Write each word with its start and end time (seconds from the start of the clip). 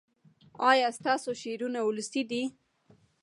ایا 0.71 0.87
ستاسو 0.99 1.29
شعرونه 1.41 1.79
ولسي 1.83 2.21
دي؟ 2.29 2.43